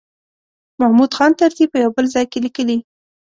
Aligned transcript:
محمود 0.79 1.11
خان 1.17 1.31
طرزي 1.39 1.65
په 1.71 1.77
یو 1.83 1.91
بل 1.95 2.05
ځای 2.13 2.25
کې 2.31 2.39
لیکلي. 2.45 2.77